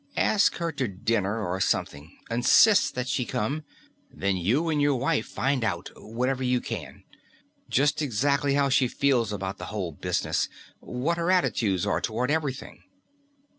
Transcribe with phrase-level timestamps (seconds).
[0.17, 2.17] Ask her to dinner or something.
[2.31, 3.63] Insist that she come.
[4.11, 7.03] Then you and your wife find out whatever you can.
[7.69, 10.49] Just exactly how she feels about the whole business.
[10.79, 12.81] What her attitudes are toward everything."